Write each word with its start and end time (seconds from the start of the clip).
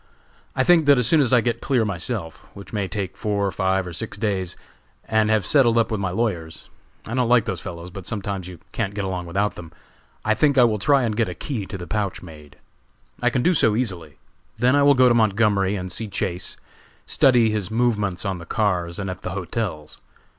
I 0.55 0.63
think 0.63 0.87
that 0.87 0.97
as 0.97 1.05
soon 1.05 1.21
as 1.21 1.31
I 1.31 1.41
get 1.41 1.61
clear 1.61 1.85
myself 1.85 2.47
which 2.55 2.73
may 2.73 2.87
take 2.87 3.15
four, 3.15 3.51
five, 3.51 3.85
or 3.85 3.93
six 3.93 4.17
days 4.17 4.55
and 5.05 5.29
have 5.29 5.45
settled 5.45 5.77
up 5.77 5.91
with 5.91 5.99
my 5.99 6.09
lawyers 6.09 6.71
I 7.05 7.13
don't 7.13 7.29
like 7.29 7.45
those 7.45 7.61
fellows, 7.61 7.91
but 7.91 8.07
sometimes 8.07 8.47
you 8.47 8.57
can't 8.71 8.95
get 8.95 9.05
along 9.05 9.27
without 9.27 9.53
them 9.53 9.71
I 10.25 10.33
think 10.33 10.57
I 10.57 10.63
will 10.63 10.79
try 10.79 11.03
and 11.03 11.15
get 11.15 11.29
a 11.29 11.35
key 11.35 11.67
to 11.67 11.77
the 11.77 11.85
pouch 11.85 12.23
made; 12.23 12.55
I 13.21 13.29
can 13.29 13.43
do 13.43 13.53
so 13.53 13.75
easily. 13.75 14.17
Then 14.57 14.75
I 14.75 14.81
will 14.81 14.95
go 14.95 15.07
to 15.07 15.13
Montgomery 15.13 15.75
and 15.75 15.91
see 15.91 16.07
Chase, 16.07 16.57
study 17.05 17.51
his 17.51 17.69
movements 17.69 18.25
on 18.25 18.39
the 18.39 18.45
cars 18.47 18.97
and 18.97 19.07
at 19.07 19.21
the 19.21 19.33
hotels. 19.37 20.01